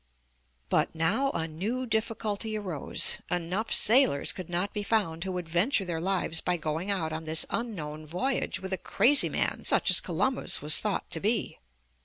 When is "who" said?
5.25-5.31